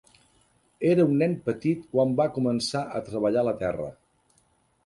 [0.91, 3.91] Era un nen petit quan va començar a treballar la terra.